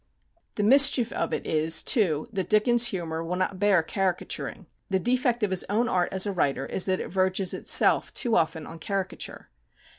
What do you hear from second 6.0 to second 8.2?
as a writer is that it verges itself